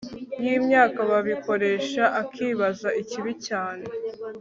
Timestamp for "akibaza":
2.21-2.89